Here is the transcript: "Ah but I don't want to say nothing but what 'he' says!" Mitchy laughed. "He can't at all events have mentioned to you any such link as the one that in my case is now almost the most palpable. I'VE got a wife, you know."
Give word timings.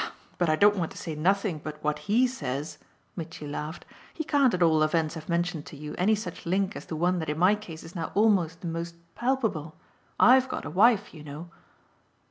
"Ah 0.03 0.13
but 0.39 0.49
I 0.49 0.55
don't 0.55 0.77
want 0.77 0.89
to 0.93 0.97
say 0.97 1.13
nothing 1.13 1.59
but 1.59 1.77
what 1.83 1.99
'he' 2.09 2.25
says!" 2.25 2.79
Mitchy 3.15 3.45
laughed. 3.45 3.85
"He 4.15 4.23
can't 4.23 4.51
at 4.55 4.63
all 4.63 4.81
events 4.81 5.13
have 5.13 5.29
mentioned 5.29 5.67
to 5.67 5.77
you 5.77 5.93
any 5.95 6.15
such 6.15 6.47
link 6.47 6.75
as 6.75 6.85
the 6.87 6.95
one 6.95 7.19
that 7.19 7.29
in 7.29 7.37
my 7.37 7.53
case 7.53 7.83
is 7.83 7.93
now 7.93 8.11
almost 8.15 8.61
the 8.61 8.67
most 8.67 8.95
palpable. 9.13 9.75
I'VE 10.19 10.49
got 10.49 10.65
a 10.65 10.71
wife, 10.71 11.13
you 11.13 11.23
know." 11.23 11.51